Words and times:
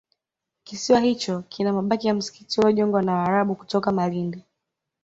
kisiwa 0.63 0.99
hicho 0.99 1.41
kina 1.49 1.73
mabaki 1.73 2.07
ya 2.07 2.13
msikiti 2.13 2.59
uliojengwa 2.59 3.01
na 3.01 3.13
Waarabu 3.13 3.55
kutoka 3.55 3.91
Malindi 3.91 4.43